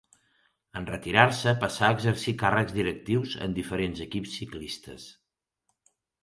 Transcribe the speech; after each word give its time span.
En 0.79 0.85
retirar-se 0.91 1.51
passà 1.63 1.83
a 1.89 1.93
exercir 1.97 2.33
càrrecs 2.43 2.73
directius 2.79 3.37
en 3.49 3.55
diferents 3.59 4.03
equips 4.07 4.35
ciclistes. 4.41 5.07